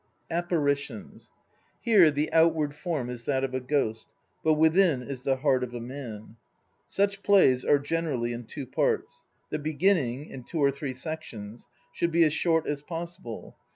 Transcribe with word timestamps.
APPARITIONS 0.31 1.29
Here 1.79 2.09
the 2.09 2.33
outward 2.33 2.73
form 2.73 3.07
is 3.07 3.25
that 3.25 3.43
of 3.43 3.53
a 3.53 3.59
ghost; 3.59 4.07
but 4.43 4.55
within 4.55 5.03
is 5.03 5.21
the 5.21 5.35
heart 5.35 5.63
of 5.63 5.75
a 5.75 5.79
man. 5.79 6.37
Such 6.87 7.21
plays 7.21 7.63
are 7.63 7.77
generally 7.77 8.33
in 8.33 8.45
two 8.45 8.65
parts. 8.65 9.21
The 9.51 9.59
beginning, 9.59 10.25
in 10.25 10.43
two 10.43 10.57
or 10.57 10.71
sections, 10.71 11.67
should 11.93 12.11
be 12.11 12.23
as 12.23 12.33
short 12.33 12.65
as 12.65 12.81
possible. 12.81 13.55